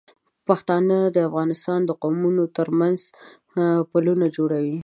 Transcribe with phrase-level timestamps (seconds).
[0.47, 2.99] پښتانه د افغانستان د قومونو تر منځ
[3.91, 4.77] پلونه جوړوي.